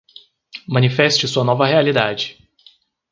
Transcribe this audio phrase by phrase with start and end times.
[0.67, 2.35] Manifeste sua nova realidade